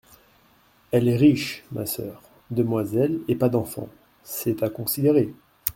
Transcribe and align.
Elle 0.89 1.07
est 1.07 1.15
riche, 1.15 1.63
ma 1.71 1.85
sœur… 1.85 2.23
demoiselle 2.49 3.19
et 3.27 3.35
pas 3.35 3.49
d’enfants! 3.49 3.87
c’est 4.23 4.63
à 4.63 4.69
considérer. 4.71 5.31